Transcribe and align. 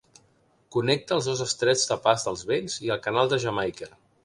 Connecta 0.75 1.13
els 1.17 1.27
dos 1.31 1.43
estrets 1.45 1.85
de 1.91 1.99
Pas 2.07 2.27
dels 2.29 2.43
Vents 2.53 2.81
i 2.87 2.93
el 2.97 3.05
Canal 3.07 3.33
de 3.35 3.43
Jamaica. 3.47 3.95